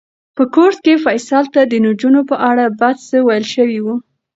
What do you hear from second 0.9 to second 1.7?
فیصل ته